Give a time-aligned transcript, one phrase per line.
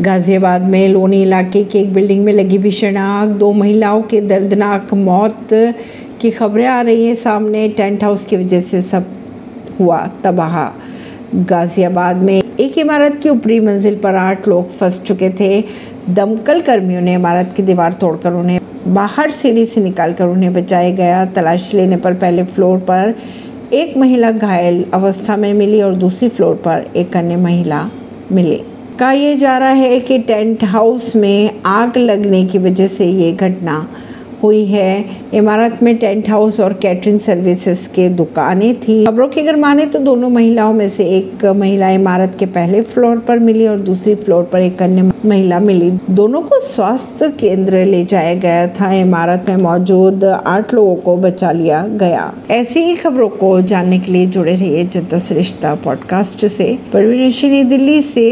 [0.00, 4.94] गाजियाबाद में लोनी इलाके की एक बिल्डिंग में लगी भीषण आग दो महिलाओं के दर्दनाक
[4.94, 5.48] मौत
[6.20, 9.06] की खबरें आ रही हैं सामने। टेंट हाउस की वजह से सब
[9.80, 10.56] हुआ तबाह।
[11.44, 15.62] गाजियाबाद में एक इमारत की ऊपरी मंजिल पर आठ लोग फंस चुके थे।
[16.10, 21.24] दमकल कर्मियों ने इमारत की दीवार तोड़कर उन्हें बाहर सीढ़ी से निकालकर उन्हें बचाया गया।
[21.26, 23.14] तलाशी लेने पर पहले फ्लोर पर
[23.72, 27.88] एक महिला घायल अवस्था में मिली और दूसरी फ्लोर पर एक अन्य महिला
[28.32, 28.62] मिली।
[28.98, 33.32] कहा यह जा रहा है कि टेंट हाउस में आग लगने की वजह से ये
[33.32, 33.88] घटना
[34.42, 39.56] हुई है। इमारत में टेंट हाउस और कैटरिंग सर्विसेज़ के दुकानें थी। खबरों की अगर
[39.56, 43.78] माने तो दोनों महिलाओं में से एक महिला इमारत के पहले फ्लोर पर मिली और
[43.78, 48.92] दूसरी फ्लोर पर एक अन्य महिला मिली। दोनों को स्वास्थ्य केंद्र ले जाया गया था।
[48.92, 54.12] इमारत में मौजूद आठ लोगों को बचा लिया गया। ऐसी ही खबरों को जानने के
[54.12, 58.22] लिए जुड़े रहिए जनता सरिश्ता पॉडकास्ट से। परवीन दिल्ली से।